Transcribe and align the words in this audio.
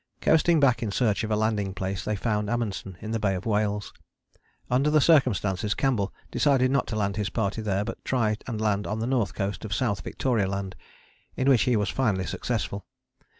Coasting 0.19 0.59
back 0.59 0.81
in 0.81 0.89
search 0.89 1.23
of 1.23 1.29
a 1.29 1.35
landing 1.35 1.75
place 1.75 2.03
they 2.03 2.15
found 2.15 2.49
Amundsen 2.49 2.97
in 3.01 3.11
the 3.11 3.19
Bay 3.19 3.35
of 3.35 3.45
Whales. 3.45 3.93
Under 4.67 4.89
the 4.89 4.99
circumstances 4.99 5.75
Campbell 5.75 6.11
decided 6.31 6.71
not 6.71 6.87
to 6.87 6.95
land 6.95 7.17
his 7.17 7.29
party 7.29 7.61
there 7.61 7.83
but 7.85 7.99
to 7.99 8.03
try 8.03 8.35
and 8.47 8.59
land 8.59 8.87
on 8.87 8.97
the 8.97 9.05
north 9.05 9.35
coast 9.35 9.63
of 9.63 9.75
South 9.75 10.01
Victoria 10.01 10.47
Land, 10.47 10.75
in 11.37 11.47
which 11.47 11.65
he 11.69 11.75
was 11.75 11.89
finally 11.89 12.25
successful. 12.25 12.87